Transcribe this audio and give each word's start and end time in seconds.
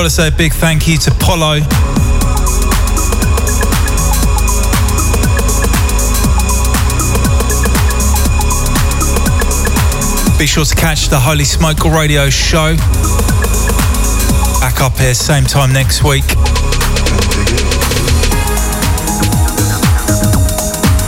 got 0.00 0.04
to 0.04 0.10
say 0.10 0.28
a 0.28 0.30
big 0.30 0.54
thank 0.54 0.88
you 0.88 0.96
to 0.96 1.10
Polo. 1.20 1.60
Be 10.38 10.46
sure 10.46 10.64
to 10.64 10.74
catch 10.74 11.10
the 11.10 11.18
Holy 11.20 11.44
Smoke 11.44 11.84
Radio 11.84 12.30
show. 12.30 12.76
Back 14.60 14.80
up 14.80 14.96
here, 14.96 15.12
same 15.12 15.44
time 15.44 15.70
next 15.74 16.02
week. 16.02 16.24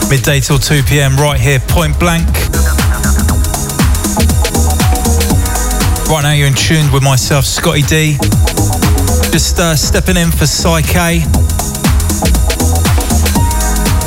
Midday 0.07 0.39
till 0.39 0.59
2 0.59 0.83
pm, 0.83 1.15
right 1.15 1.39
here, 1.39 1.59
point 1.61 1.99
blank. 1.99 2.27
Right 6.07 6.21
now, 6.21 6.33
you're 6.33 6.45
in 6.45 6.53
tune 6.53 6.91
with 6.93 7.01
myself, 7.01 7.43
Scottie 7.43 7.81
D. 7.81 8.19
Just 9.33 9.57
uh, 9.57 9.75
stepping 9.75 10.15
in 10.15 10.29
for 10.29 10.45
Psyche. 10.45 11.23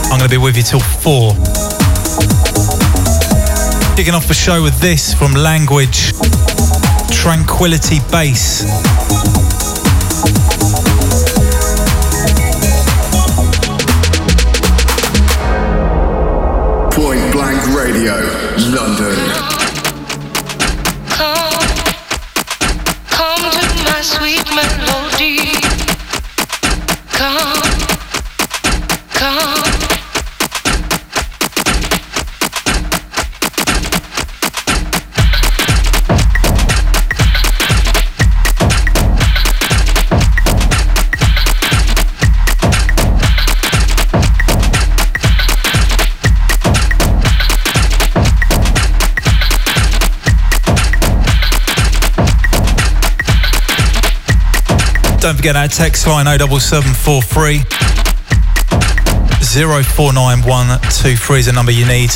I'm 0.04 0.20
going 0.20 0.20
to 0.20 0.28
be 0.28 0.36
with 0.36 0.56
you 0.56 0.62
till 0.62 0.78
four. 0.78 1.32
Kicking 3.96 4.14
off 4.14 4.28
the 4.28 4.34
show 4.34 4.62
with 4.62 4.78
this 4.78 5.12
from 5.12 5.32
Language 5.32 6.12
Tranquility 7.10 7.98
Base. 8.12 8.62
Point 16.94 17.32
Blank 17.32 17.74
Radio, 17.74 18.14
London. 18.70 18.95
Don't 55.26 55.34
forget 55.34 55.56
our 55.56 55.66
text 55.66 56.06
line 56.06 56.26
07743 56.26 57.58
049123 59.42 61.38
is 61.40 61.46
the 61.46 61.52
number 61.52 61.72
you 61.72 61.84
need. 61.84 62.12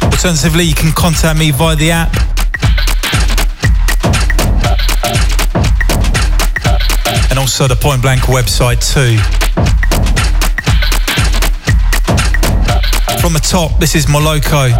Alternatively, 0.00 0.62
you 0.62 0.72
can 0.72 0.92
contact 0.92 1.36
me 1.36 1.50
via 1.50 1.74
the 1.74 1.90
app. 1.90 2.14
And 7.28 7.40
also 7.40 7.66
the 7.66 7.74
Point 7.74 8.02
Blank 8.02 8.20
website 8.30 8.78
too. 8.78 9.18
From 13.20 13.32
the 13.32 13.40
top, 13.40 13.80
this 13.80 13.96
is 13.96 14.06
Moloko. 14.06 14.70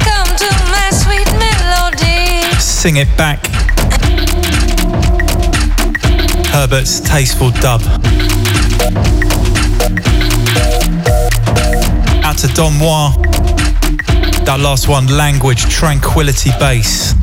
Come 0.00 0.30
to 0.38 0.48
my 0.72 0.88
sweet 0.96 1.28
melody. 1.36 2.40
Sing 2.58 2.96
it 2.96 3.14
back. 3.18 3.53
Herbert's 6.54 7.00
Tasteful 7.00 7.50
Dub. 7.50 7.82
Out 12.22 12.38
to 12.38 12.46
Don 12.54 12.78
Moir. 12.78 13.10
That 14.44 14.58
last 14.60 14.86
one, 14.86 15.08
Language 15.08 15.62
Tranquility 15.64 16.50
Base. 16.60 17.13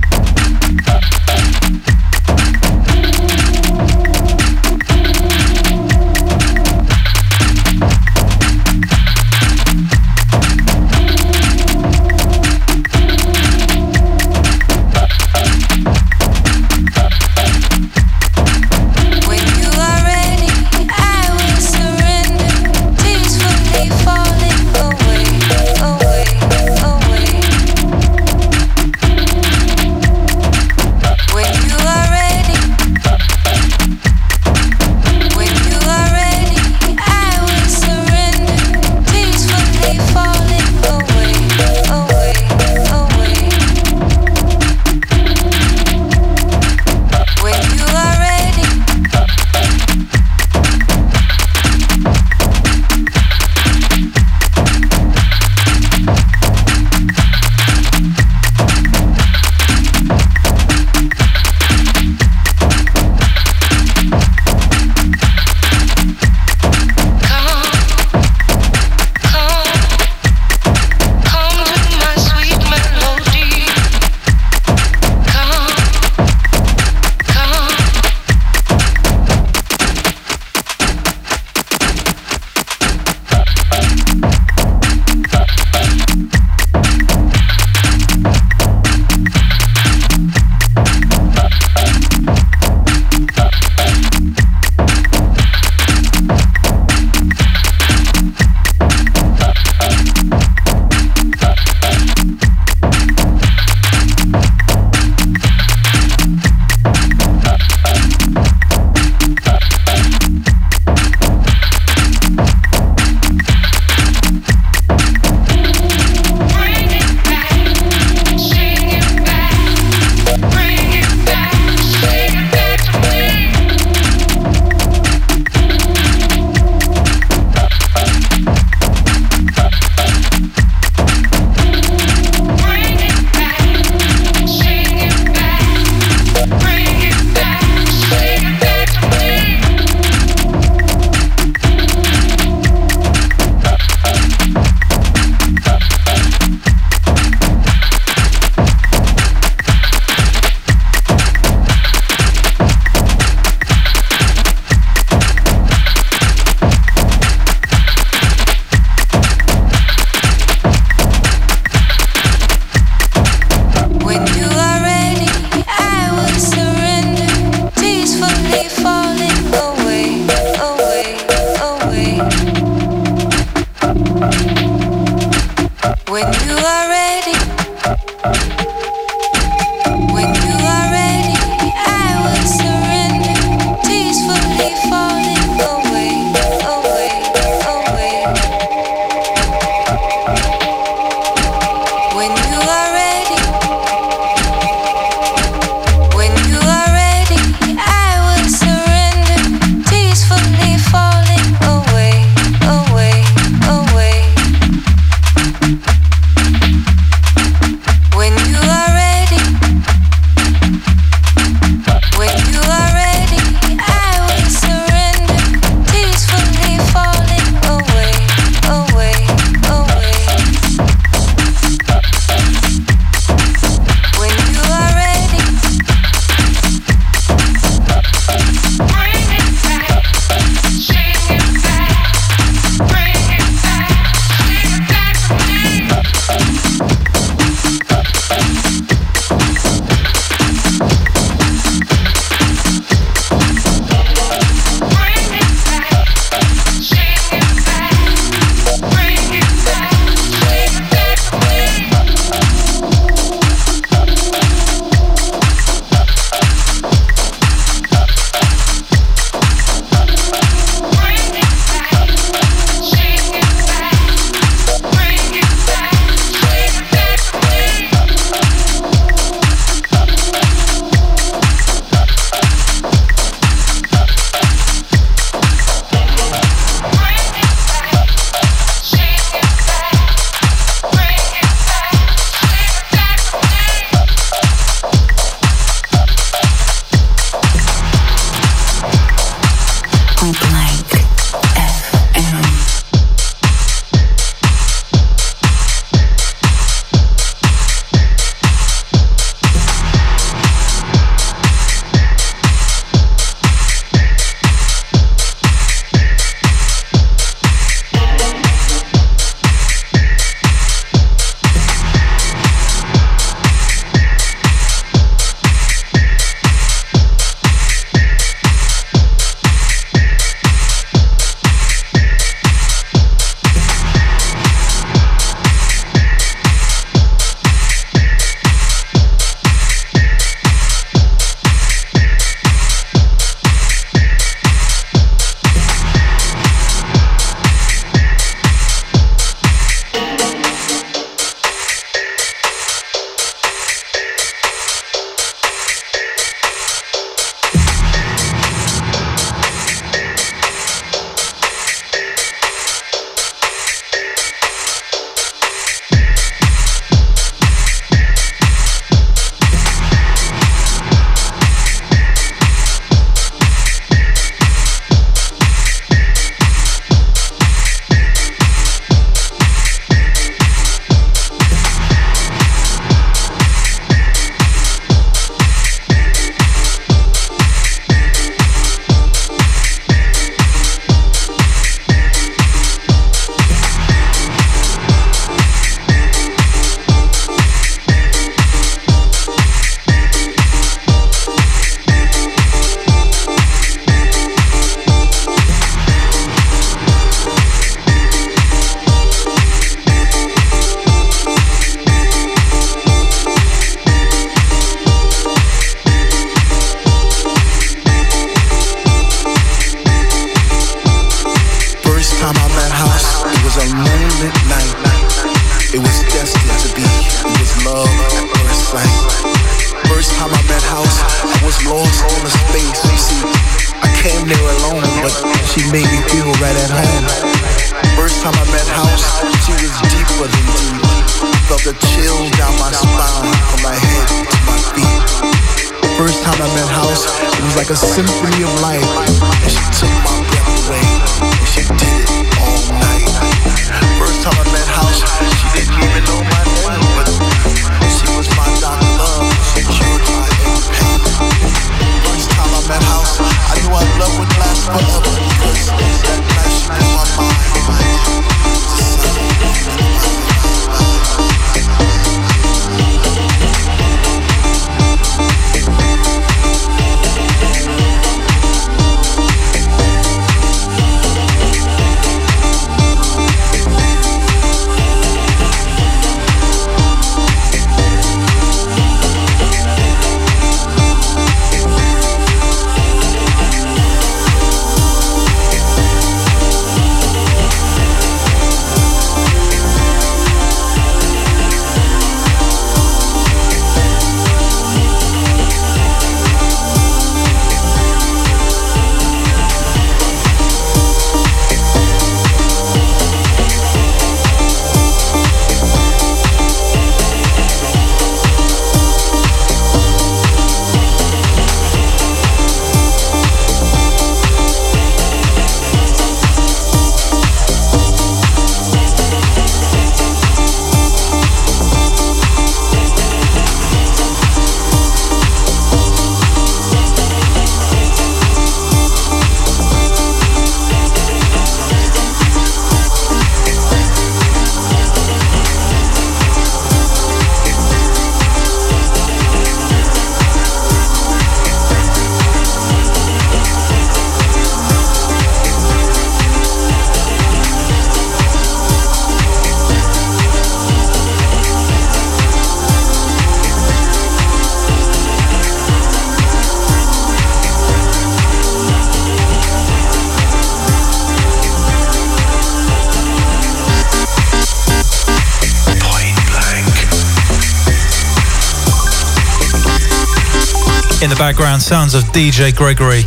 Background 571.15 571.61
sounds 571.61 571.93
of 571.93 572.03
DJ 572.13 572.55
Gregory 572.55 572.99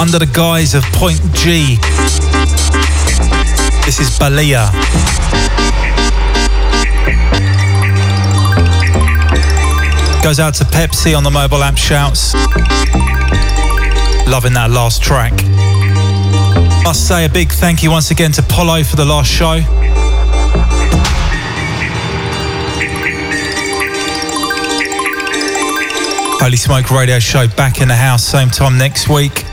under 0.00 0.18
the 0.18 0.30
guise 0.32 0.74
of 0.74 0.82
Point 0.92 1.20
G. 1.32 1.76
This 3.84 3.98
is 4.00 4.18
Balia. 4.18 4.70
Goes 10.22 10.38
out 10.38 10.54
to 10.54 10.64
Pepsi 10.64 11.16
on 11.16 11.24
the 11.24 11.30
mobile 11.30 11.64
app 11.64 11.76
shouts. 11.76 12.34
Loving 14.28 14.52
that 14.52 14.68
last 14.70 15.02
track. 15.02 15.32
Must 16.84 17.08
say 17.08 17.24
a 17.24 17.28
big 17.28 17.50
thank 17.50 17.82
you 17.82 17.90
once 17.90 18.10
again 18.10 18.32
to 18.32 18.42
Polo 18.42 18.84
for 18.84 18.96
the 18.96 19.04
last 19.04 19.30
show. 19.30 19.87
Holy 26.40 26.56
Smoke 26.56 26.90
Radio 26.92 27.18
Show 27.18 27.48
back 27.48 27.80
in 27.80 27.88
the 27.88 27.96
house, 27.96 28.24
same 28.24 28.48
time 28.48 28.78
next 28.78 29.08
week. 29.08 29.47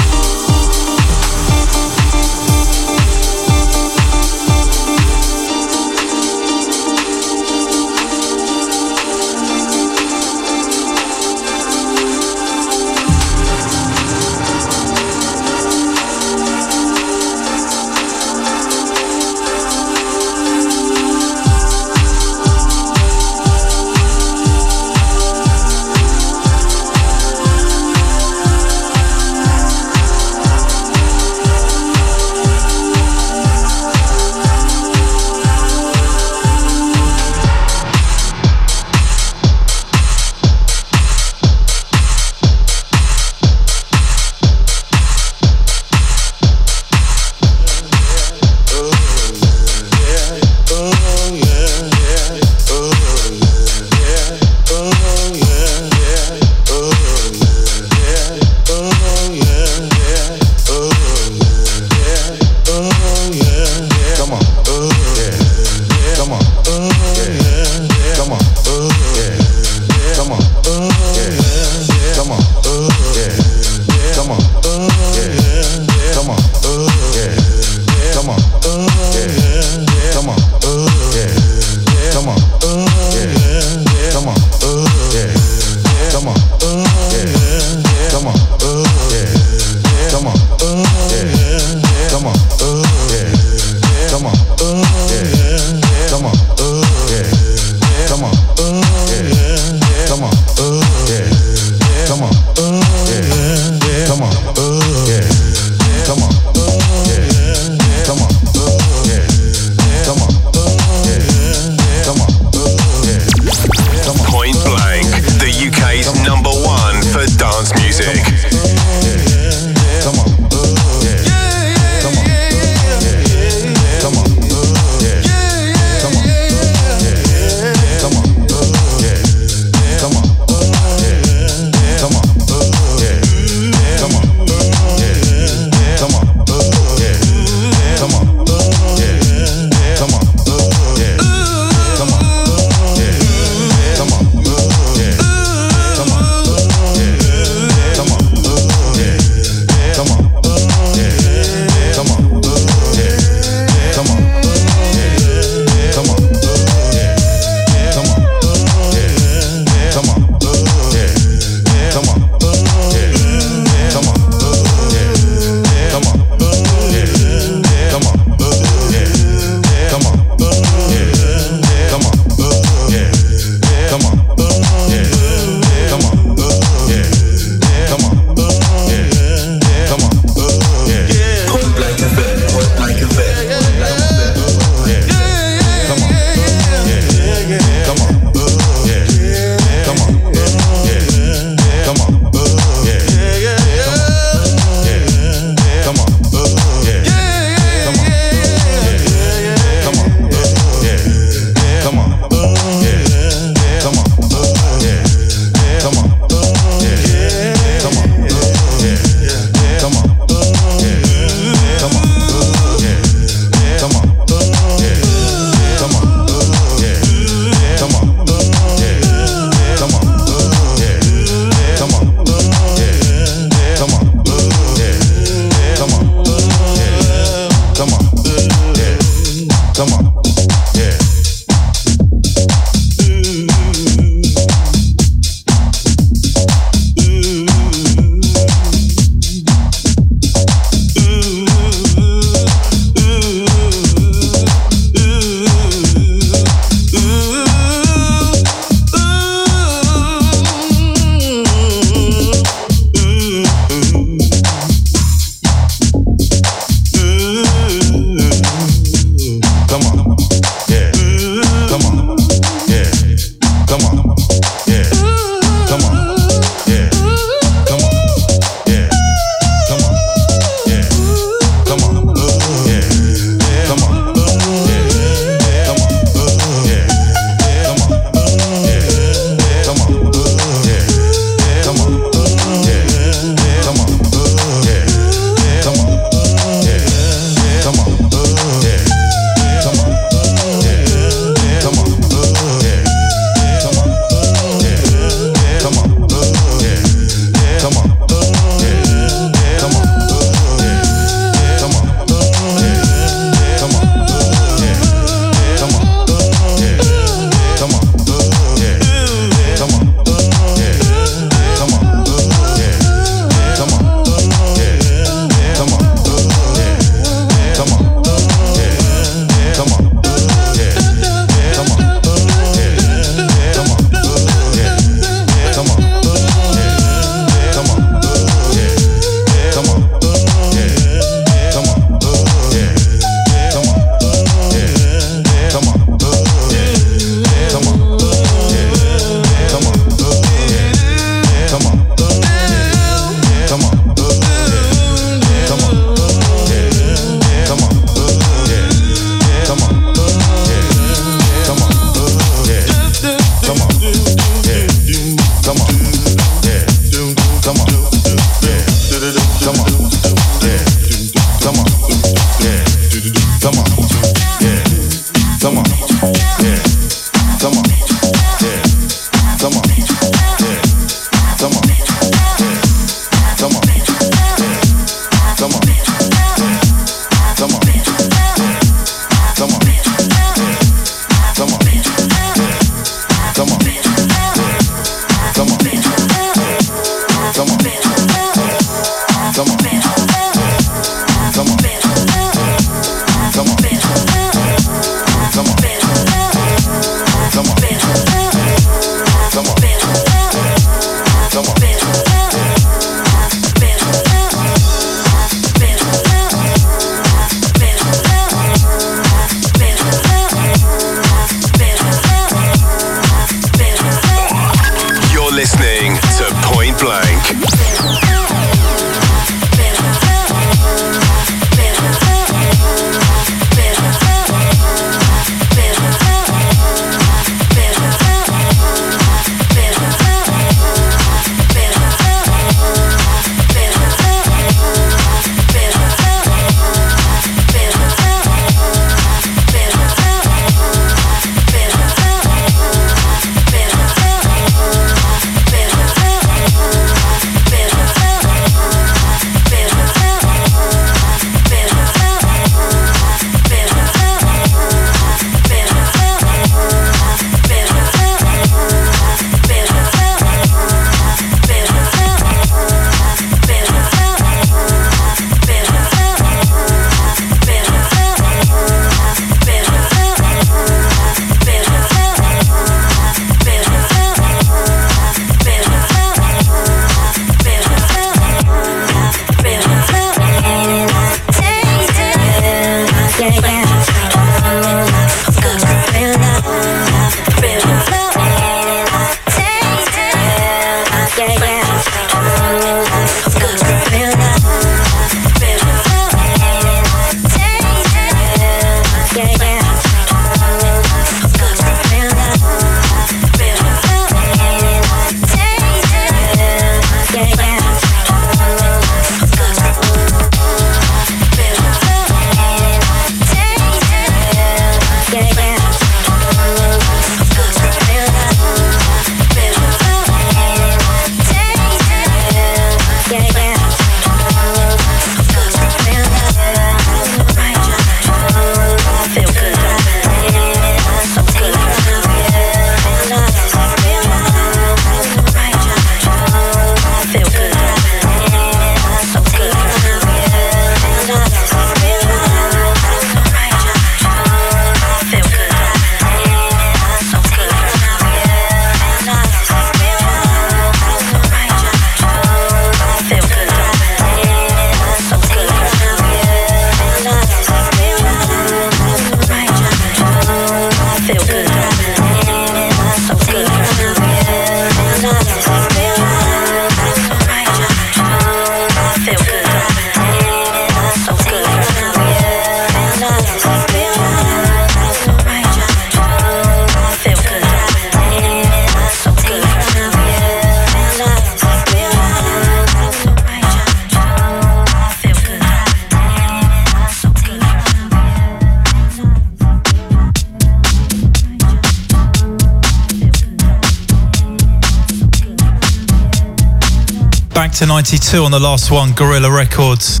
To 597.54 597.66
92 597.66 598.24
on 598.24 598.32
the 598.32 598.40
last 598.40 598.72
one, 598.72 598.92
Guerilla 598.94 599.30
Records. 599.30 600.00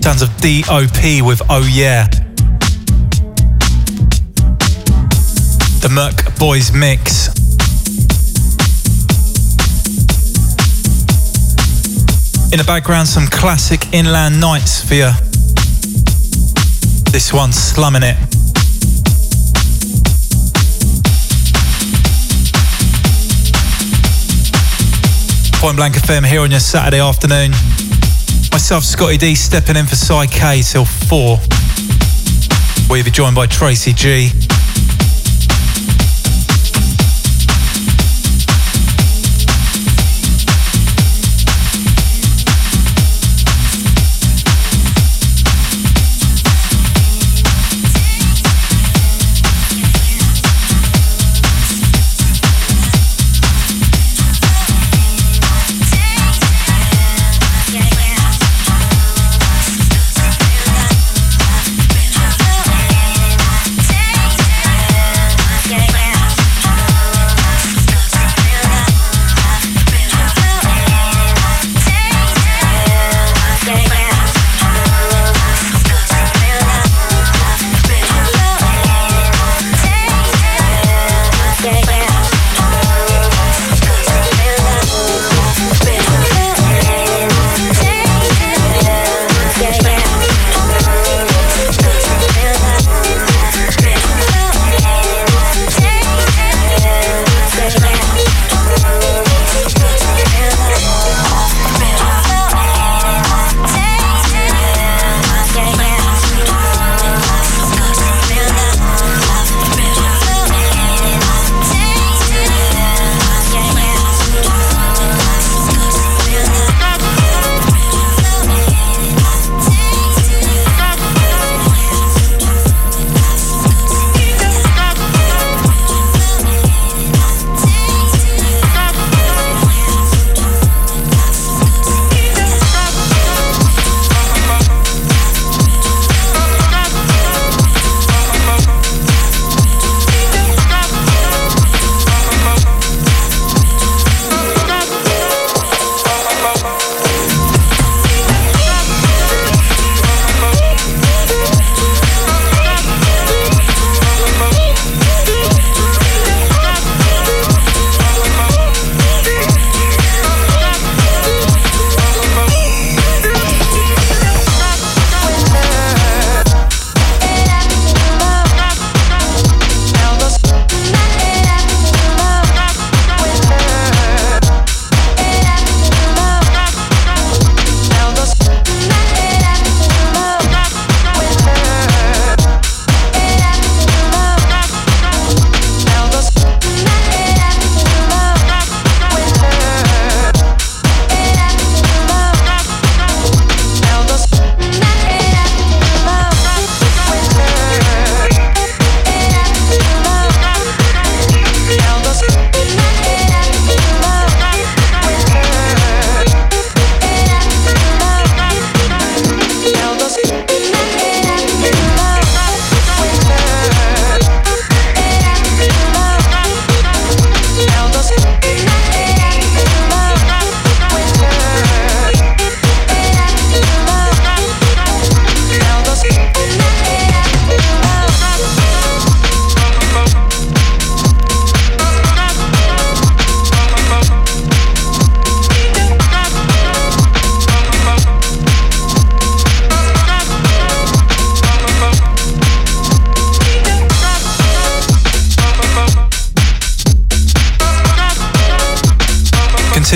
Sounds 0.00 0.22
of 0.22 0.30
DOP 0.38 1.20
with 1.22 1.42
Oh 1.50 1.68
Yeah. 1.70 2.06
The 5.82 5.90
Merc 5.92 6.38
Boys 6.38 6.72
mix. 6.72 7.28
In 12.52 12.58
the 12.58 12.64
background, 12.66 13.06
some 13.06 13.26
classic 13.26 13.92
Inland 13.92 14.40
Knights 14.40 14.82
for 14.82 14.94
you. 14.94 15.10
This 17.12 17.34
one, 17.34 17.52
slumming 17.52 18.02
it. 18.02 18.35
Point 25.58 25.76
Blank 25.76 25.94
FM 25.94 26.24
here 26.24 26.40
on 26.40 26.50
your 26.50 26.60
Saturday 26.60 27.00
afternoon. 27.00 27.50
Myself, 28.52 28.84
Scottie 28.84 29.16
D, 29.16 29.34
stepping 29.34 29.76
in 29.76 29.86
for 29.86 29.96
Cy 29.96 30.26
K 30.26 30.62
till 30.62 30.84
4. 30.84 31.38
We'll 32.88 33.04
be 33.04 33.10
joined 33.10 33.34
by 33.34 33.46
Tracy 33.46 33.92
G. 33.92 34.30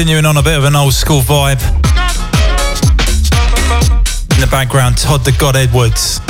Continuing 0.01 0.25
on 0.25 0.39
a 0.39 0.43
bit 0.43 0.57
of 0.57 0.65
an 0.65 0.75
old 0.75 0.95
school 0.95 1.21
vibe. 1.21 1.61
In 4.33 4.41
the 4.41 4.49
background, 4.51 4.97
Todd 4.97 5.27
the 5.27 5.33
God 5.39 5.57
Edwards 5.57 6.23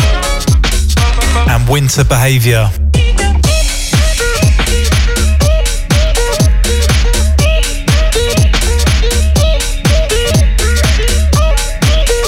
and 1.49 1.69
Winter 1.69 2.03
Behaviour. 2.03 2.69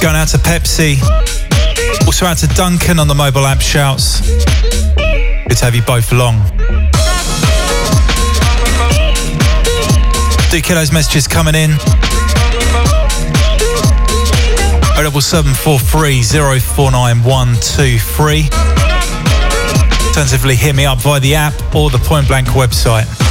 Going 0.00 0.14
out 0.14 0.28
to 0.28 0.38
Pepsi. 0.38 1.02
Also 2.06 2.24
out 2.24 2.36
to 2.36 2.46
Duncan 2.54 3.00
on 3.00 3.08
the 3.08 3.16
mobile 3.16 3.46
app 3.48 3.60
shouts. 3.60 4.20
Good 5.48 5.56
to 5.56 5.64
have 5.64 5.74
you 5.74 5.82
both 5.82 6.12
along. 6.12 6.61
Do 10.52 10.60
get 10.60 10.74
those 10.74 10.92
messages 10.92 11.26
coming 11.26 11.54
in. 11.54 11.70
07743 15.00 16.22
049123. 16.60 18.50
Alternatively, 20.08 20.54
hit 20.54 20.76
me 20.76 20.84
up 20.84 20.98
via 20.98 21.20
the 21.20 21.34
app 21.34 21.54
or 21.74 21.88
the 21.88 21.96
Point 21.96 22.28
Blank 22.28 22.48
website. 22.48 23.21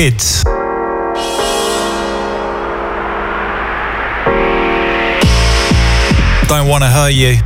Kids. 0.00 0.42
Don't 6.48 6.68
Want 6.68 6.82
to 6.82 6.88
Hurt 6.88 7.12
You. 7.12 7.36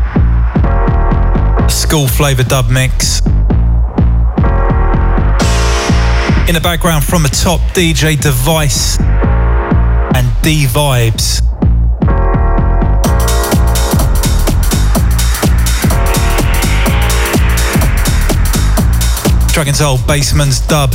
School 1.68 2.07
flavour 2.07 2.44
dub 2.44 2.70
mix. 2.70 3.18
In 6.46 6.55
the 6.55 6.61
background 6.62 7.05
from 7.05 7.24
the 7.24 7.28
top, 7.42 7.59
DJ 7.72 8.20
Device 8.20 9.00
and 9.00 10.30
D 10.44 10.66
Vibes. 10.66 11.40
Dragon's 19.52 19.80
Old 19.80 20.07
Baseman's 20.07 20.61
dub. 20.61 20.92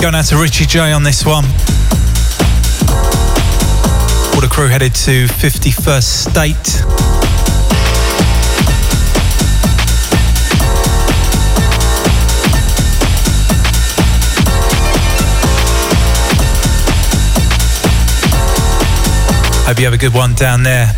Going 0.00 0.14
out 0.14 0.26
to 0.26 0.36
Richie 0.36 0.64
J 0.64 0.92
on 0.92 1.02
this 1.02 1.26
one. 1.26 1.44
All 4.32 4.40
the 4.40 4.48
crew 4.48 4.68
headed 4.68 4.94
to 4.94 5.26
51st 5.26 6.02
State. 6.02 6.84
Hope 19.66 19.78
you 19.80 19.84
have 19.84 19.94
a 19.94 19.98
good 19.98 20.14
one 20.14 20.34
down 20.34 20.62
there. 20.62 20.94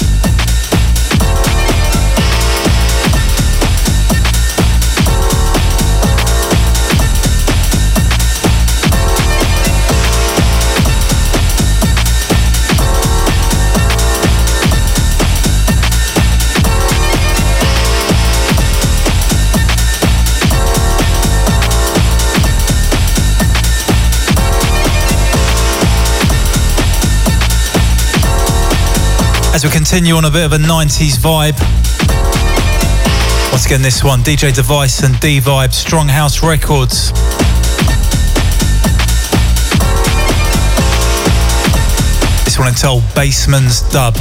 As 29.53 29.65
we 29.65 29.71
continue 29.71 30.15
on 30.15 30.25
a 30.25 30.31
bit 30.31 30.45
of 30.45 30.53
a 30.53 30.59
90s 30.59 31.19
vibe. 31.19 31.59
Once 33.51 33.67
again, 33.67 33.83
this 33.83 34.05
one 34.05 34.21
DJ 34.21 34.55
Device 34.55 35.03
and 35.03 35.19
D 35.21 35.41
Vibe, 35.41 35.73
Strong 35.73 36.09
House 36.09 36.43
Records. 36.43 37.11
This 42.45 42.59
one 42.59 42.69
until 42.69 43.01
Baseman's 43.15 43.83
Dub. 43.91 44.15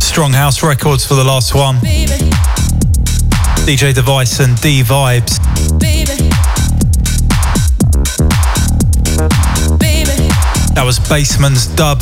Strong 0.00 0.32
House 0.32 0.64
Records 0.64 1.06
for 1.06 1.14
the 1.14 1.22
last 1.22 1.54
one. 1.54 1.78
Baby. 1.78 2.14
DJ 3.64 3.94
Device 3.94 4.40
and 4.40 4.60
D 4.60 4.82
Vibes. 4.82 5.38
Baby. 5.78 6.27
That 10.78 10.84
was 10.84 11.00
Baseman's 11.00 11.66
dub. 11.66 11.98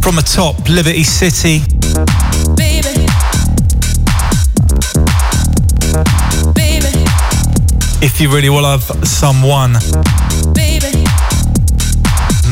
From 0.00 0.16
the 0.16 0.22
top, 0.22 0.66
Liberty 0.70 1.04
City. 1.04 1.60
If 8.02 8.22
you 8.22 8.32
really 8.32 8.48
will 8.48 8.64
have 8.64 8.84
someone. 9.06 9.74
Baby. 10.54 11.04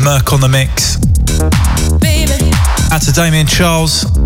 Murk 0.05 0.33
on 0.33 0.41
the 0.41 0.49
mix. 0.49 0.98
Out 2.99 3.05
to 3.05 3.13
Damien 3.13 3.47
Charles. 3.47 4.18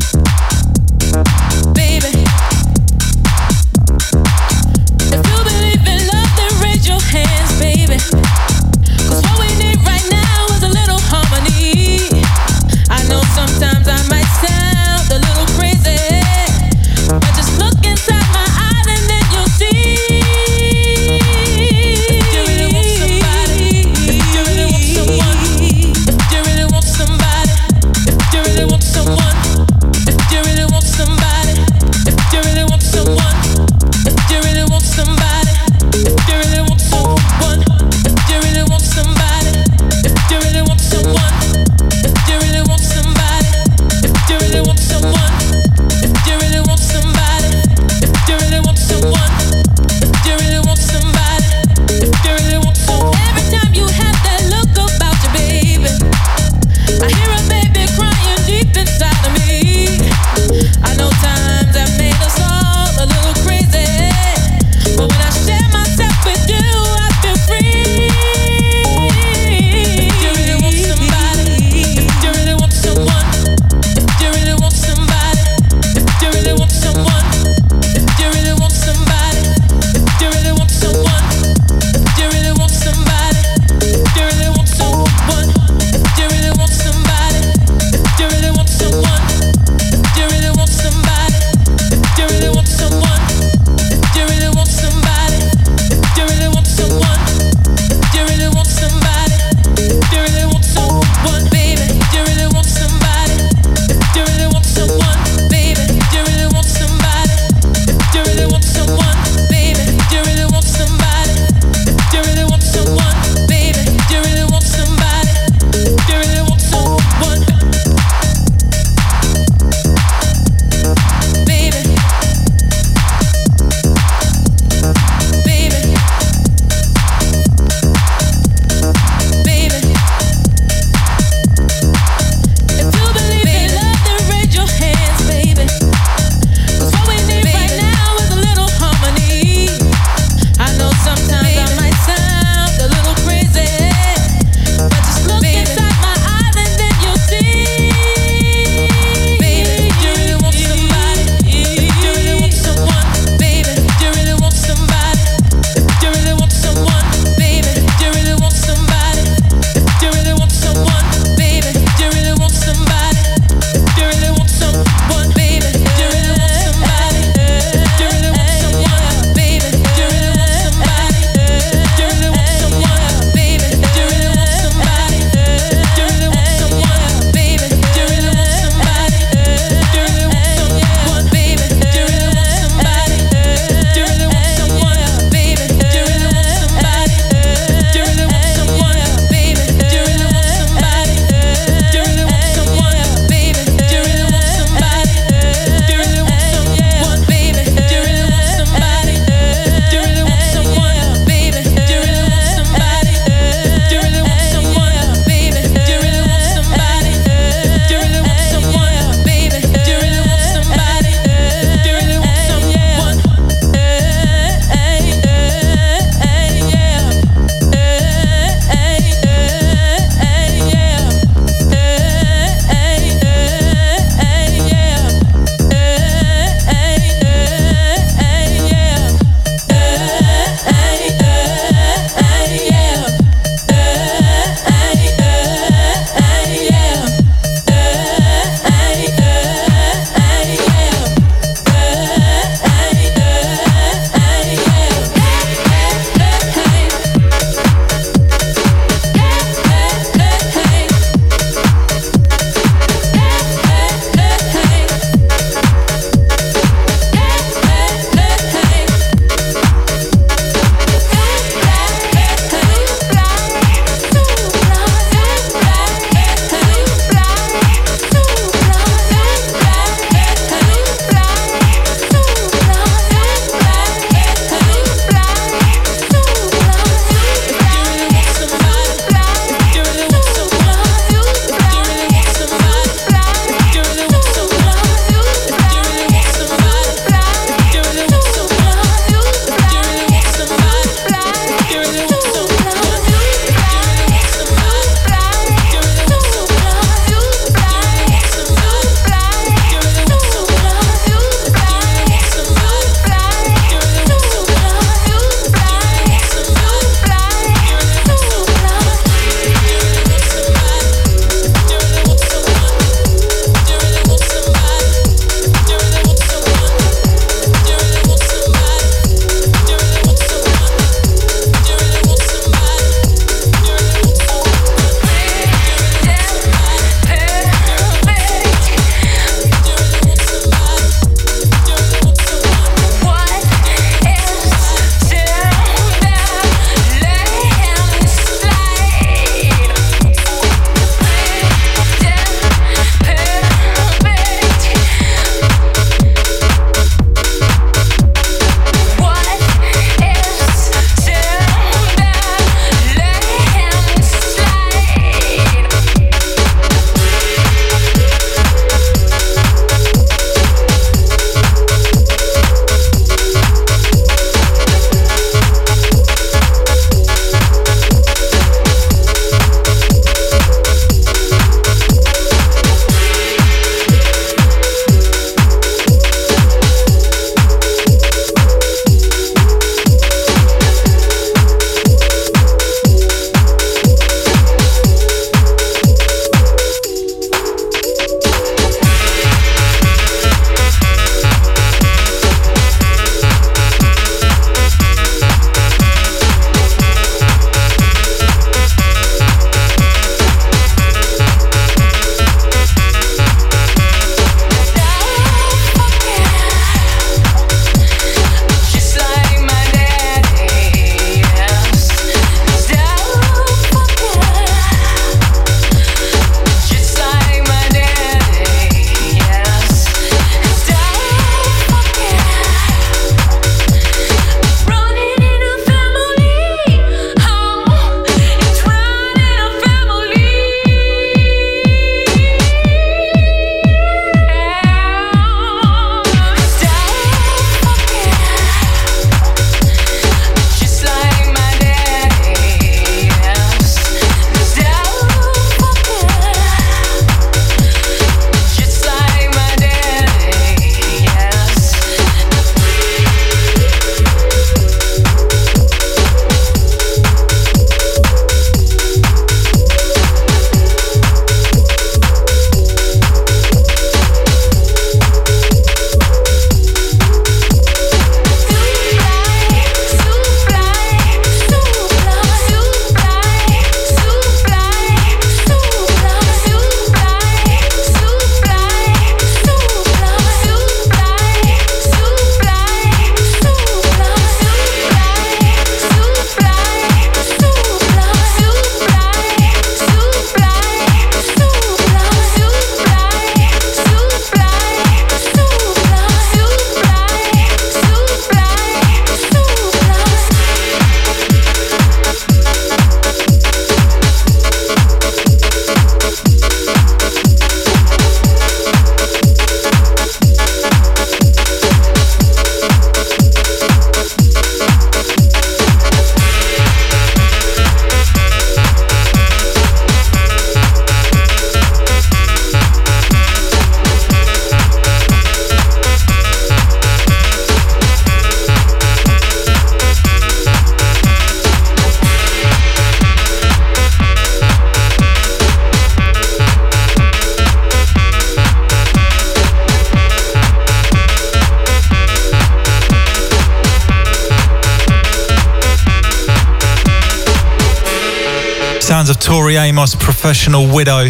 Amos, 549.72 549.94
Professional 549.94 550.66
Widow. 550.66 551.06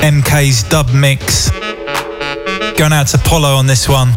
MK's 0.00 0.62
dub 0.62 0.94
mix. 0.94 1.50
Going 2.78 2.92
out 2.92 3.08
to 3.08 3.18
Polo 3.18 3.56
on 3.56 3.66
this 3.66 3.88
one. 3.88 4.14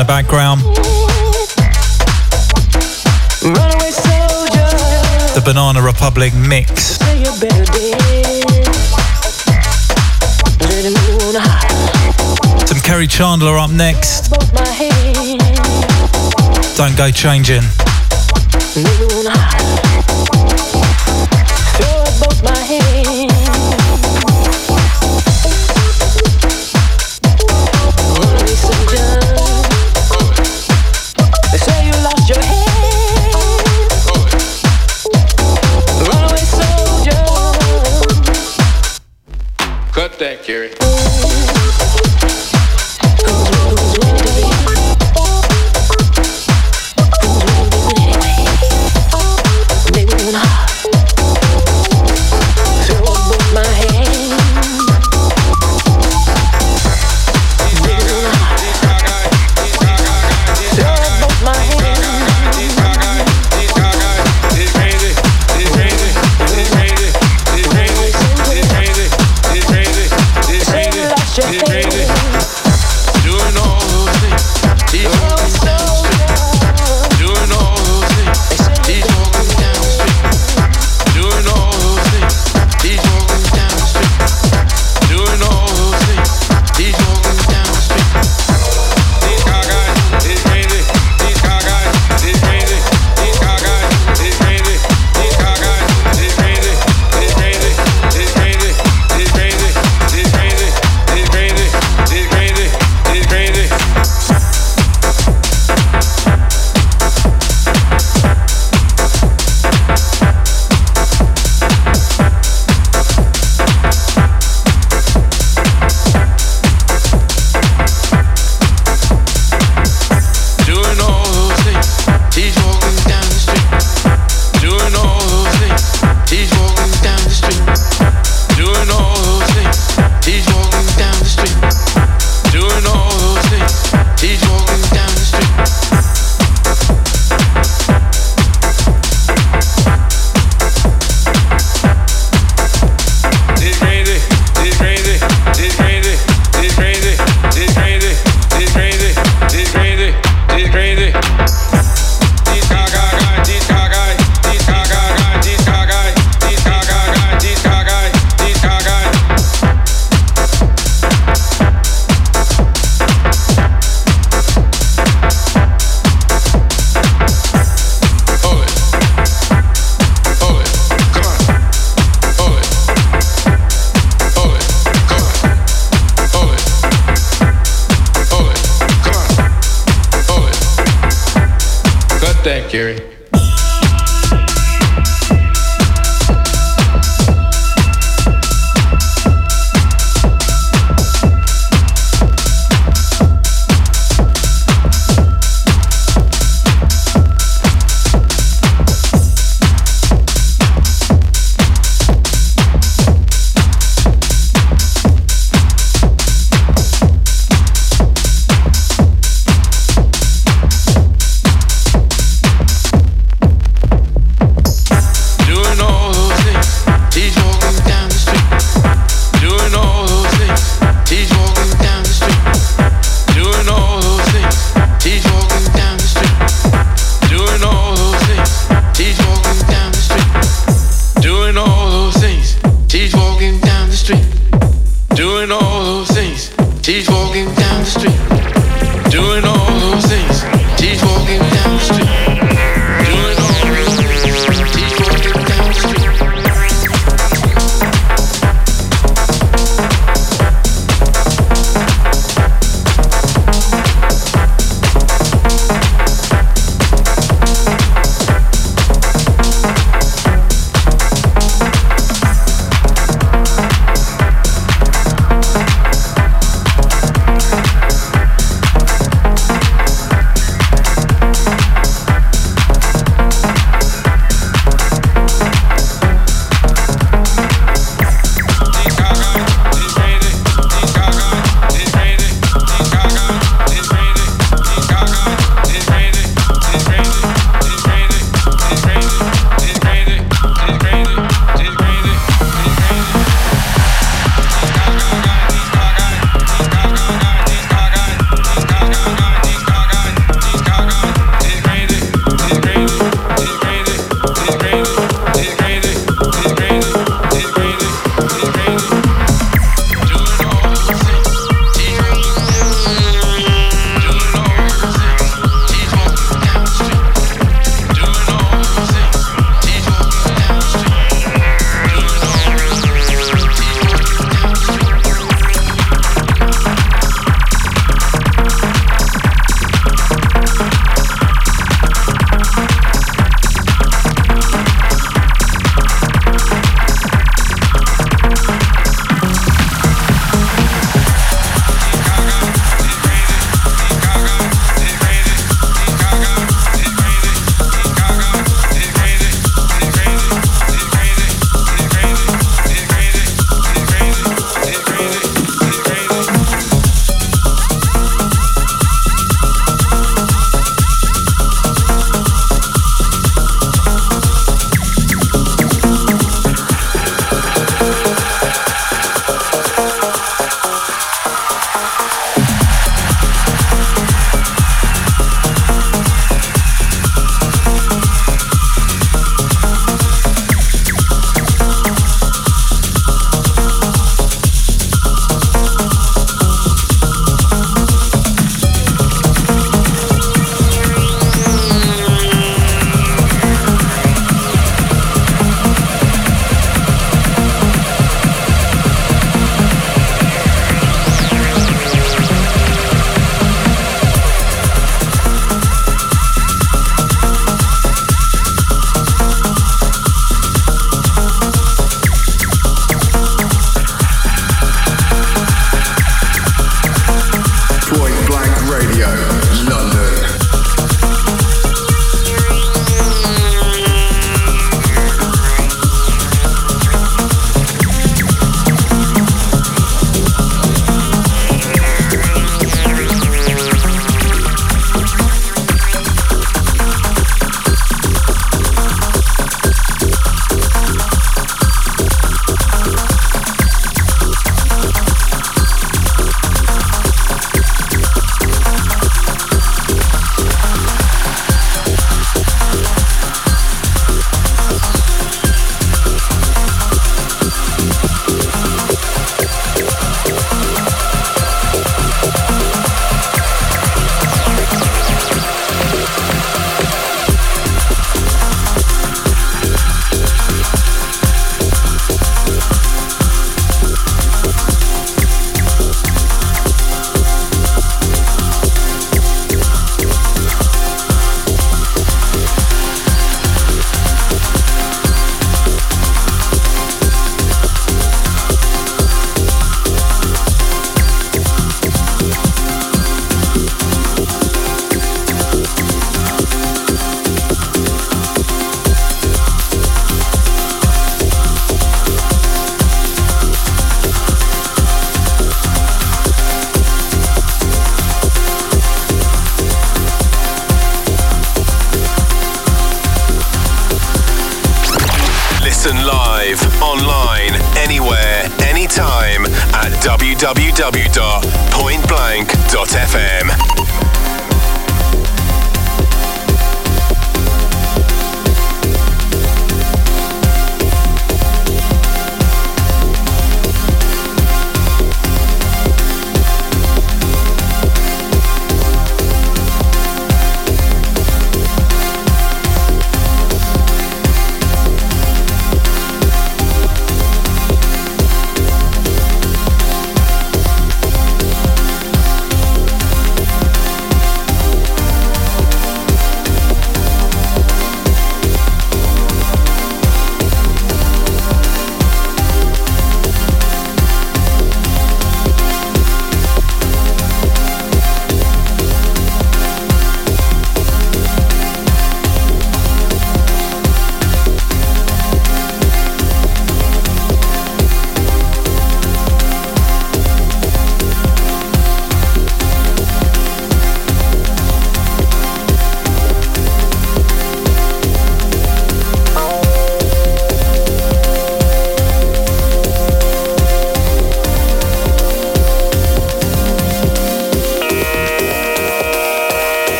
the 0.00 0.06
background. 0.06 0.60
The 5.34 5.42
Banana 5.44 5.82
Republic 5.82 6.32
mix. 6.34 6.96
Some 12.66 12.78
Kerri 12.78 13.08
Chandler 13.10 13.58
up 13.58 13.70
next. 13.70 14.30
Don't 16.76 16.96
go 16.96 17.10
changing. 17.10 17.62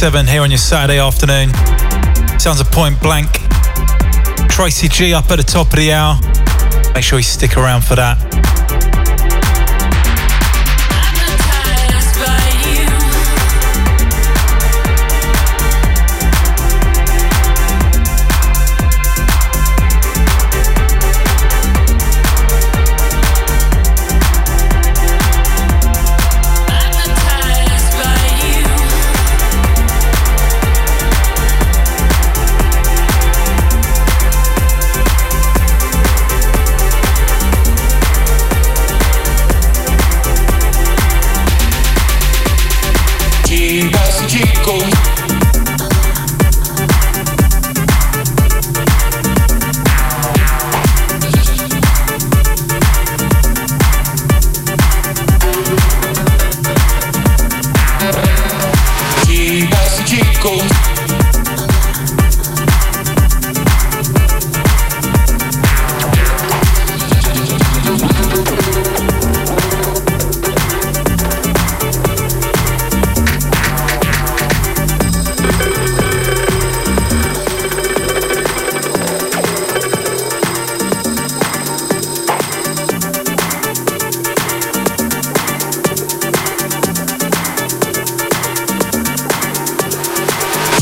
27 0.00 0.28
here 0.28 0.40
on 0.40 0.50
your 0.50 0.56
Saturday 0.56 0.98
afternoon. 0.98 1.50
Sounds 2.40 2.58
a 2.58 2.64
point 2.64 2.98
blank. 3.02 3.28
Tracy 4.48 4.88
G 4.88 5.12
up 5.12 5.30
at 5.30 5.36
the 5.36 5.42
top 5.42 5.66
of 5.66 5.74
the 5.74 5.92
hour. 5.92 6.18
Make 6.94 7.04
sure 7.04 7.18
you 7.18 7.22
stick 7.22 7.58
around 7.58 7.84
for 7.84 7.96
that. 7.96 8.39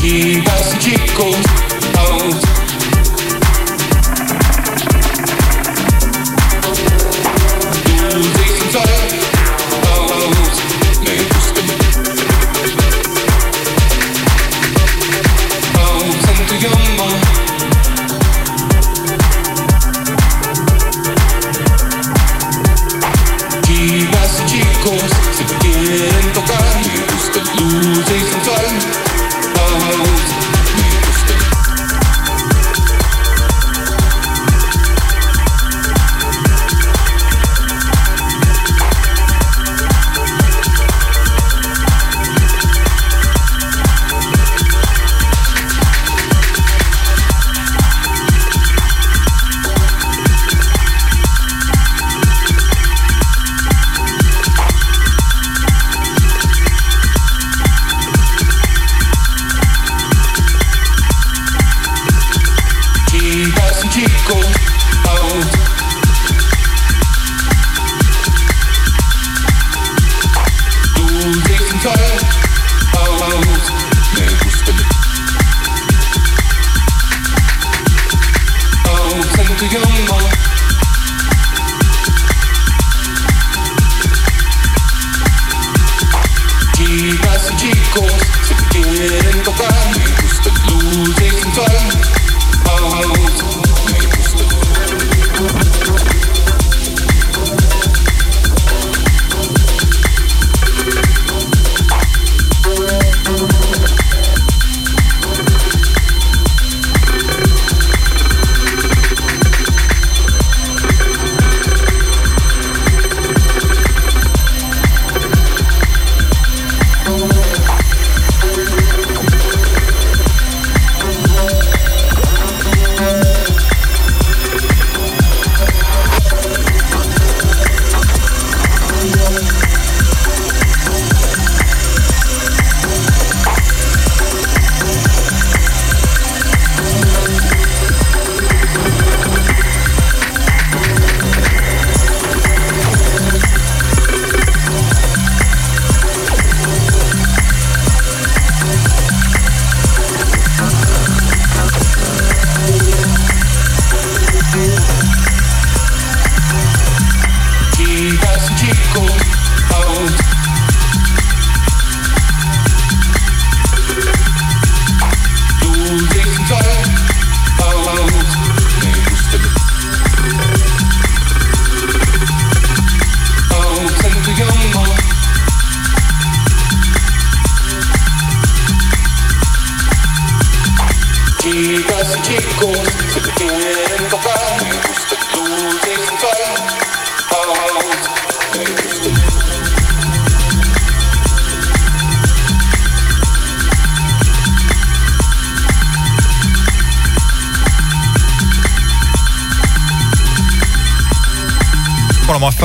vidas 0.09 0.73
de 0.79 0.97
coisas. 1.13 1.58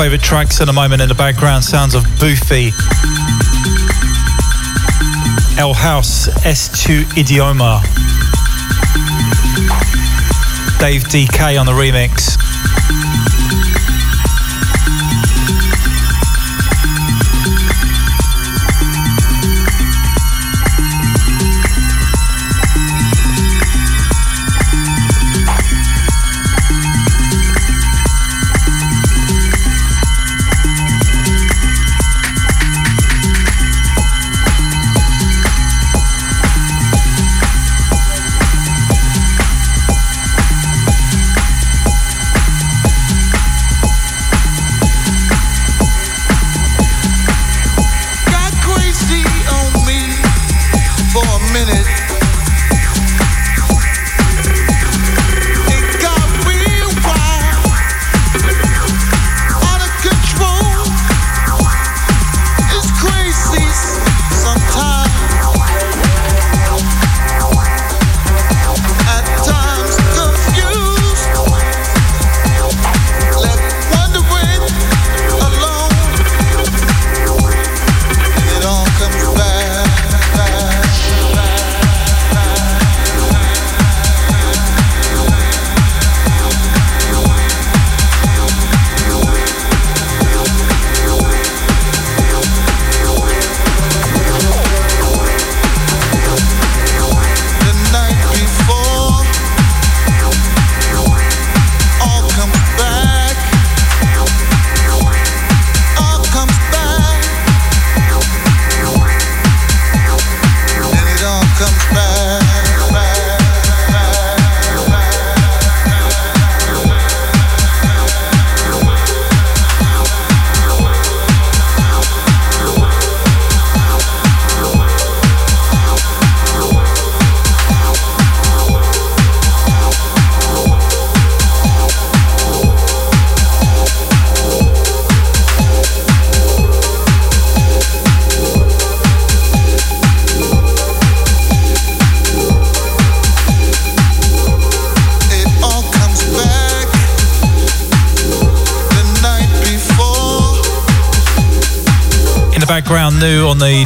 Favourite 0.05 0.23
tracks 0.23 0.61
at 0.61 0.65
the 0.65 0.73
moment 0.73 1.01
in 1.01 1.09
the 1.09 1.15
background 1.15 1.63
sounds 1.63 1.95
of 1.95 2.03
Boofy. 2.19 2.71
El 5.57 5.73
House 5.73 6.27
S2 6.45 7.05
Idioma. 7.15 7.81
Dave 10.79 11.05
DK 11.05 11.59
on 11.59 11.65
the 11.65 11.71
remix. 11.71 12.37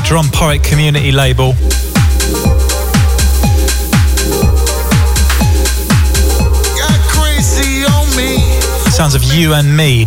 New 0.10 0.18
on 0.18 0.24
Drumpoet 0.26 0.64
Community 0.64 1.12
label. 1.12 1.54
Sounds 8.92 9.16
of 9.16 9.24
you 9.24 9.54
and 9.54 9.76
me. 9.76 10.06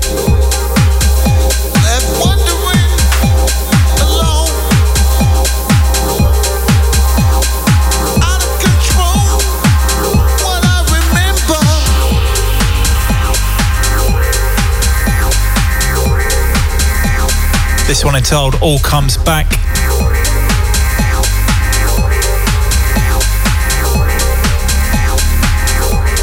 This 17.86 18.04
one 18.04 18.16
entitled 18.16 18.56
All 18.62 18.78
Comes 18.78 19.16
Back. 19.18 19.61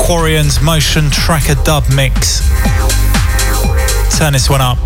Quarion's 0.10 0.60
Motion 0.60 1.12
Tracker 1.12 1.54
Dub 1.64 1.84
Mix. 1.94 2.42
Turn 4.18 4.34
this 4.34 4.50
one 4.50 4.60
up. 4.60 4.80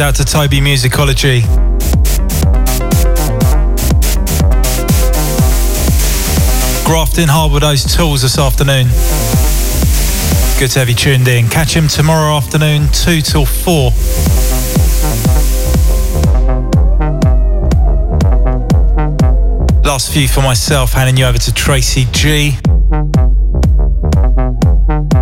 Out 0.00 0.14
to 0.16 0.24
Toby 0.24 0.60
Musicology. 0.60 1.42
Grafting 6.84 7.28
hard 7.28 7.52
with 7.52 7.62
those 7.62 7.84
tools 7.84 8.22
this 8.22 8.38
afternoon. 8.38 8.88
Good 10.58 10.70
to 10.72 10.78
have 10.80 10.88
you 10.88 10.94
tuned 10.94 11.28
in. 11.28 11.48
Catch 11.48 11.74
him 11.74 11.88
tomorrow 11.88 12.36
afternoon, 12.36 12.88
2 12.92 13.20
till 13.20 13.46
4. 13.46 13.90
Last 19.84 20.12
few 20.12 20.28
for 20.28 20.42
myself, 20.42 20.92
handing 20.92 21.16
you 21.16 21.26
over 21.26 21.38
to 21.38 21.54
Tracy 21.54 22.06
G. 22.12 22.58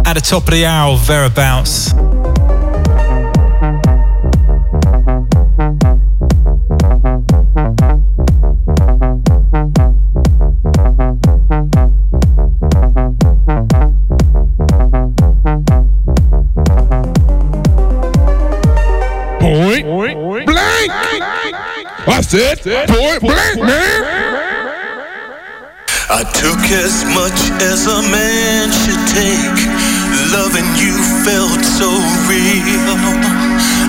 At 0.06 0.14
the 0.14 0.22
top 0.24 0.44
of 0.44 0.51
the 0.51 0.64
hour, 0.66 0.96
thereabouts. 0.96 1.92
Said 22.35 22.89
point 22.89 23.20
blank, 23.20 23.62
man. 23.62 24.02
I 26.11 26.27
took 26.35 26.59
as 26.74 27.06
much 27.15 27.39
as 27.62 27.86
a 27.86 28.02
man 28.11 28.74
should 28.74 29.05
take. 29.15 29.61
Loving 30.35 30.66
you 30.74 30.98
felt 31.23 31.62
so 31.62 31.94
real. 32.27 32.98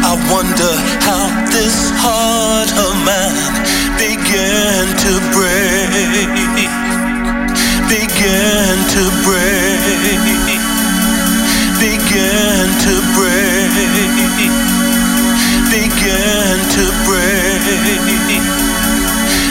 I 0.06 0.14
wonder 0.30 0.74
how 1.02 1.26
this 1.50 1.90
heart 1.98 2.70
of 2.86 2.94
mine 3.02 3.58
began 3.98 4.94
to 4.94 5.14
break. 5.34 6.70
Began 7.90 8.78
to 8.94 9.04
break. 9.26 10.62
Began 11.82 12.66
to 12.86 12.94
break 13.18 14.85
began 15.76 16.56
to 16.72 16.85
break, 17.03 18.39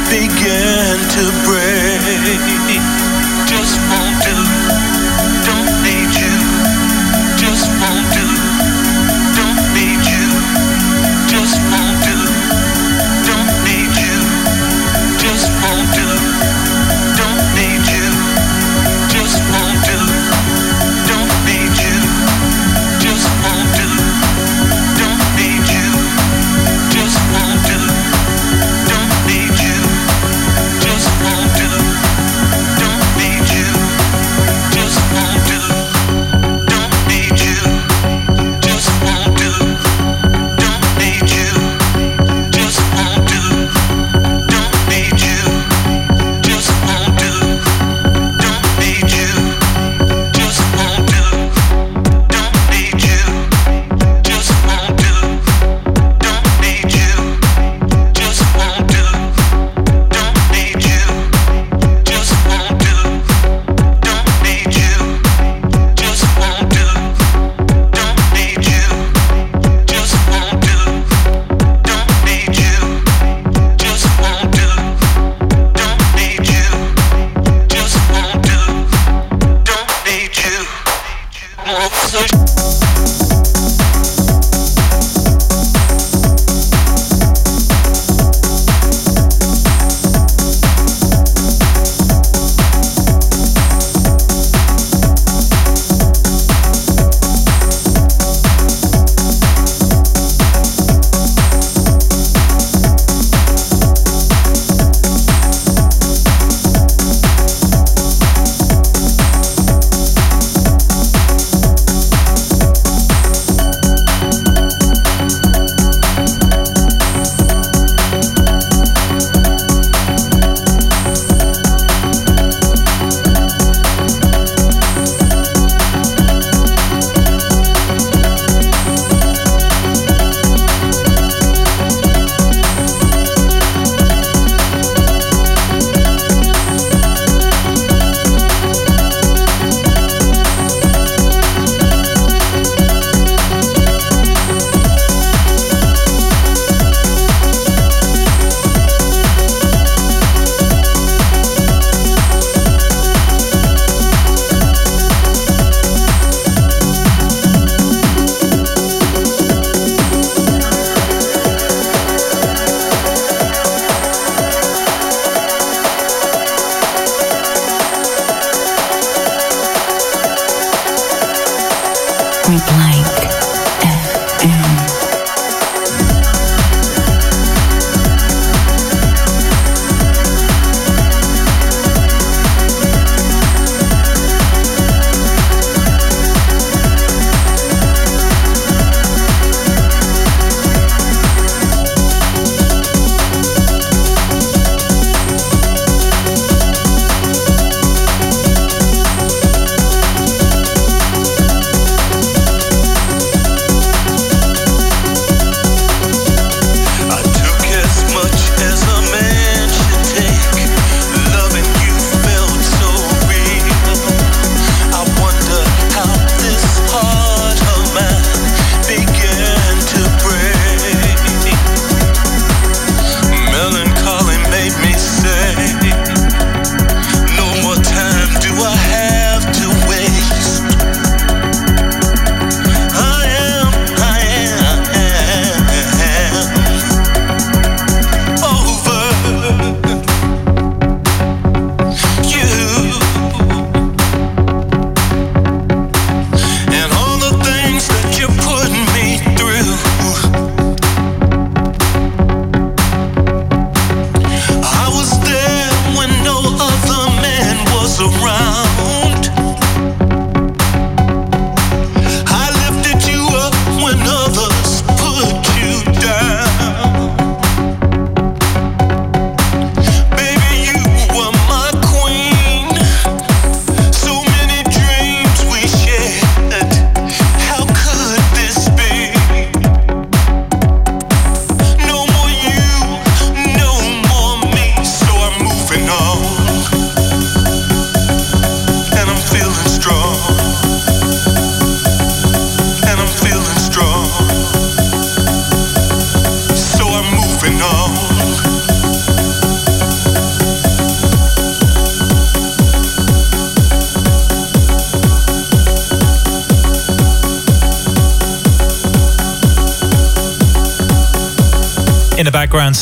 began 0.08 0.96
to 1.12 1.24
break. 1.44 2.80
Just 3.44 3.76
won't 3.92 4.53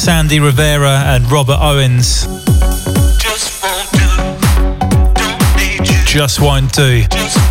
Sandy 0.03 0.41
Rivera 0.41 1.05
and 1.07 1.31
Robert 1.31 1.59
Owens. 1.61 2.27
Just 3.19 3.63
won't 3.63 3.93
do. 3.93 4.09
Just 6.05 6.41
won't 6.41 6.73
do. 6.73 7.05
Just 7.05 7.42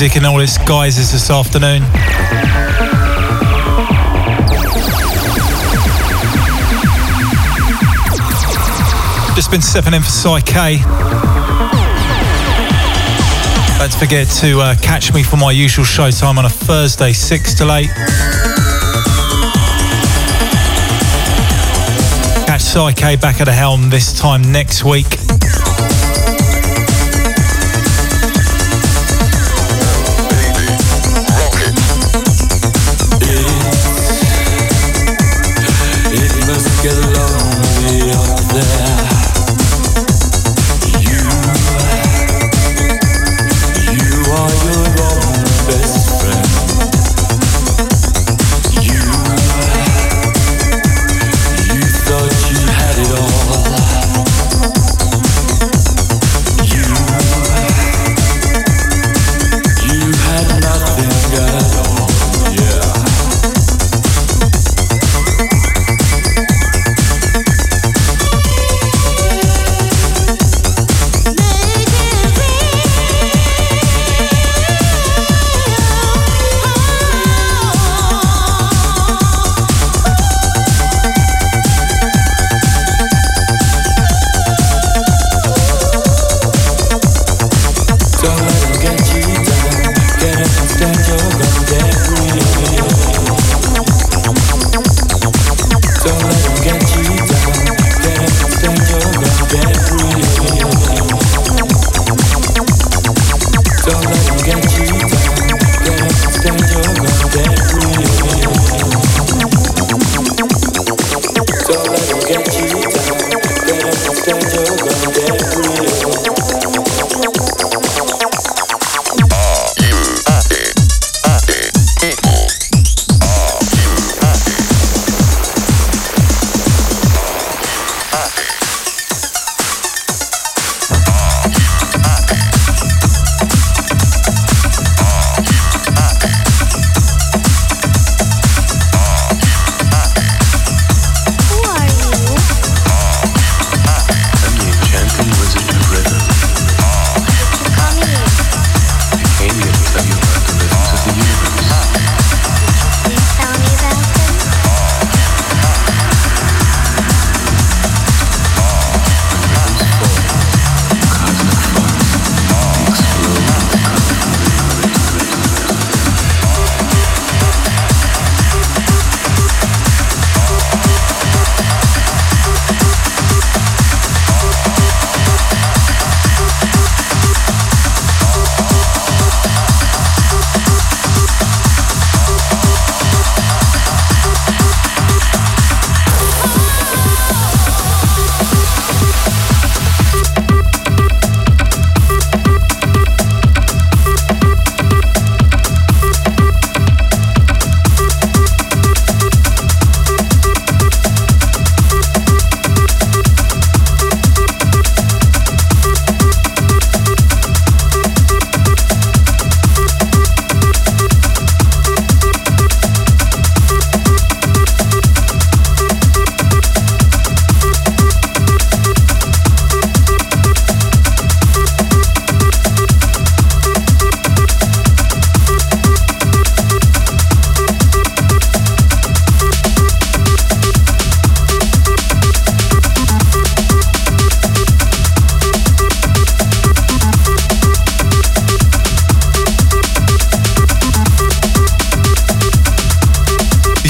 music 0.00 0.16
in 0.16 0.24
all 0.24 0.38
its 0.38 0.56
guises 0.58 1.10
this 1.10 1.28
afternoon. 1.28 1.82
Just 9.34 9.50
been 9.50 9.60
stepping 9.60 9.94
in 9.94 10.02
for 10.02 10.08
Psyche. 10.08 10.78
Don't 13.78 13.94
forget 13.94 14.28
to 14.38 14.60
uh, 14.60 14.76
catch 14.80 15.12
me 15.12 15.24
for 15.24 15.36
my 15.36 15.50
usual 15.50 15.84
show 15.84 16.12
time 16.12 16.38
on 16.38 16.44
a 16.44 16.48
Thursday, 16.48 17.12
6 17.12 17.54
to 17.54 17.64
8. 17.64 17.86
Catch 22.46 22.60
Psyche 22.60 23.16
back 23.16 23.40
at 23.40 23.46
the 23.46 23.52
helm 23.52 23.90
this 23.90 24.16
time 24.16 24.52
next 24.52 24.84
week. 24.84 25.37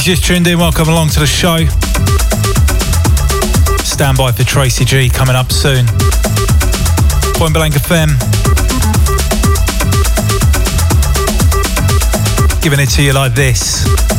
Just 0.09 0.25
tuned 0.25 0.47
in, 0.47 0.59
welcome 0.59 0.89
along 0.89 1.11
to 1.11 1.21
the 1.21 1.27
show. 1.27 1.59
Stand 3.85 4.17
by 4.17 4.33
for 4.33 4.43
Tracy 4.43 4.87
G 4.87 5.11
coming 5.11 5.37
up 5.37 5.53
soon. 5.53 5.85
Point 7.35 7.53
Blank 7.53 7.75
FM. 7.75 8.09
Giving 12.63 12.81
it 12.81 12.89
to 12.89 13.03
you 13.03 13.13
like 13.13 13.35
this. 13.35 14.18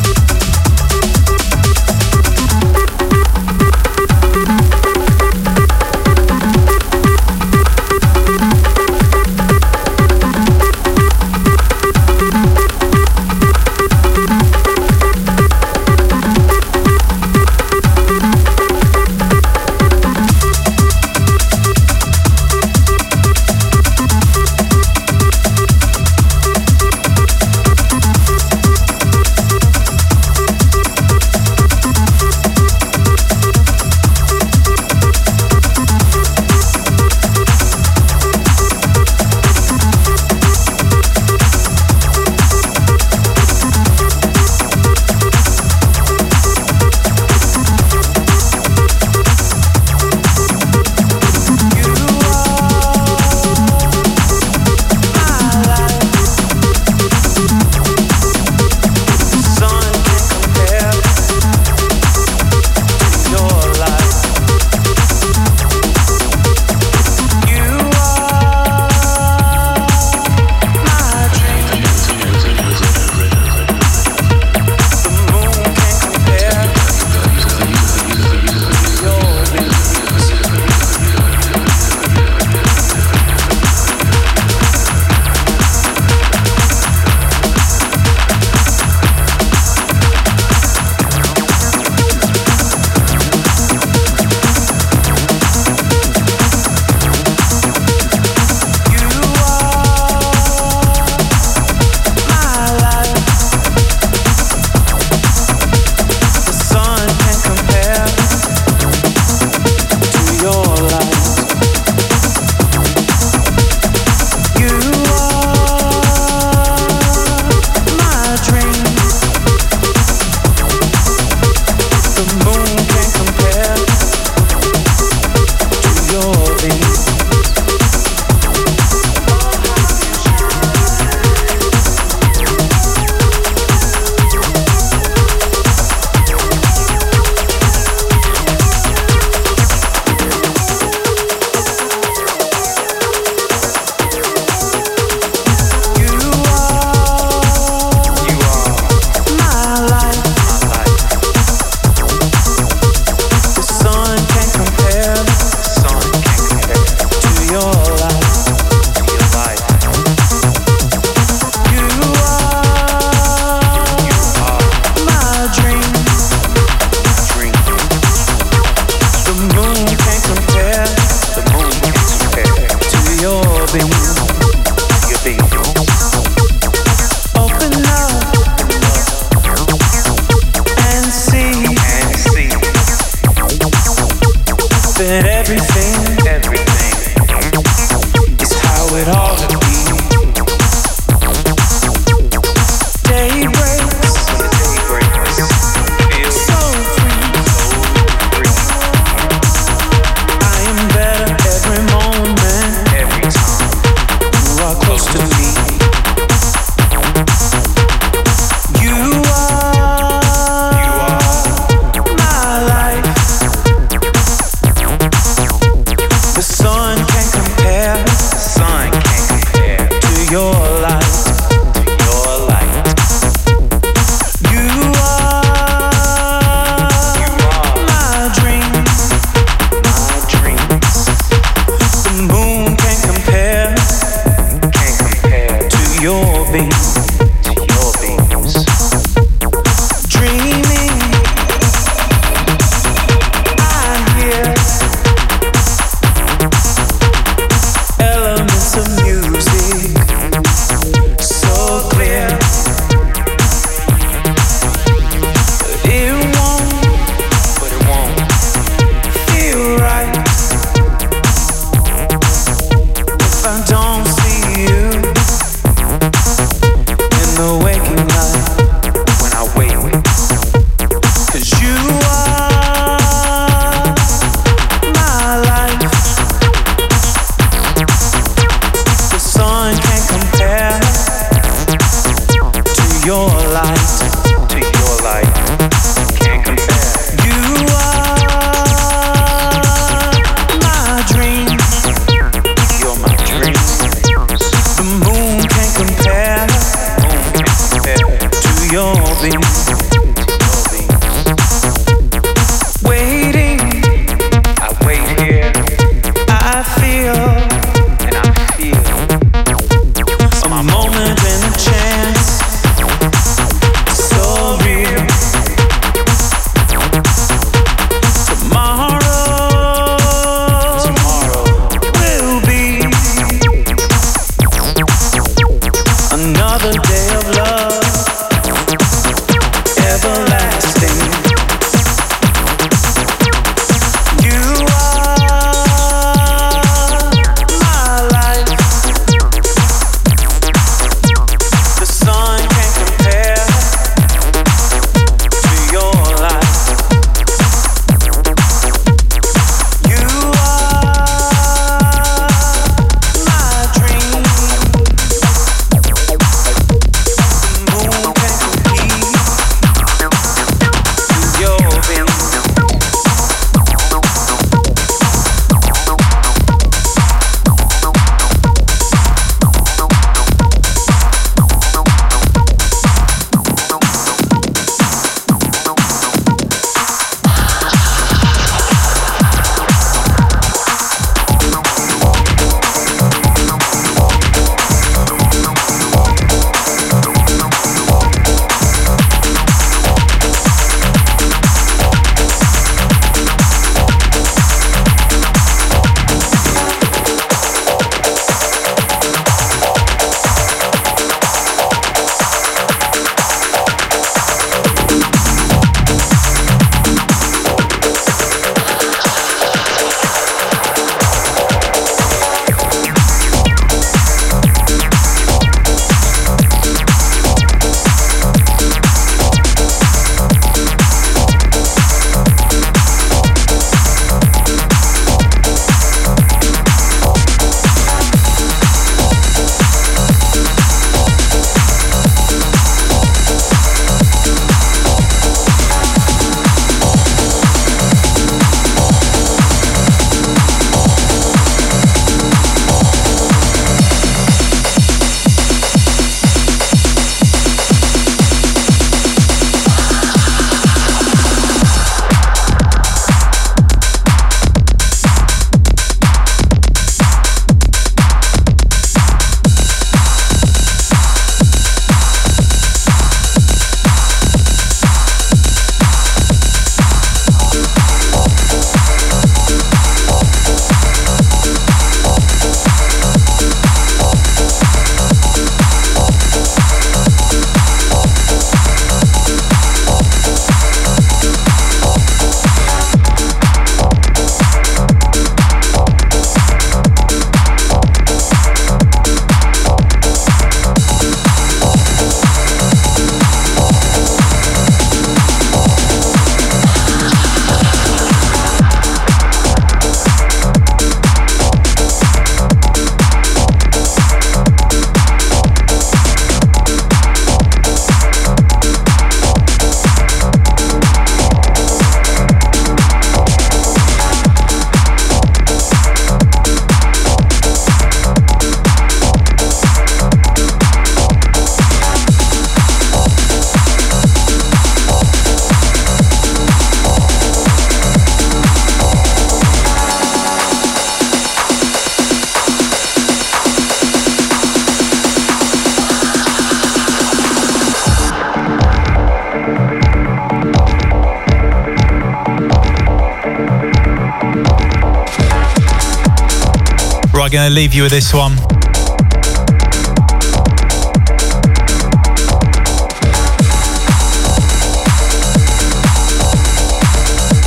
To 547.50 547.54
leave 547.54 547.74
you 547.74 547.82
with 547.82 547.92
this 547.92 548.14
one. 548.14 548.36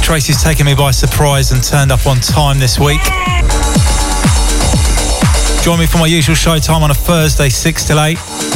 Tracy's 0.01 0.41
taken 0.43 0.65
me 0.65 0.75
by 0.75 0.91
surprise 0.91 1.51
and 1.51 1.63
turned 1.63 1.91
up 1.91 2.05
on 2.05 2.17
time 2.17 2.59
this 2.59 2.79
week. 2.79 3.01
Join 5.63 5.79
me 5.79 5.85
for 5.85 5.99
my 5.99 6.07
usual 6.07 6.35
show 6.35 6.57
time 6.57 6.83
on 6.83 6.91
a 6.91 6.95
Thursday, 6.95 7.49
6 7.49 7.85
till 7.85 7.99
8. 7.99 8.52